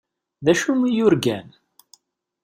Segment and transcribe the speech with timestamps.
[0.43, 1.47] D acu i yurgan?